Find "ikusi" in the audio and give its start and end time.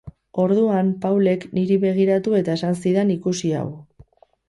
3.21-3.57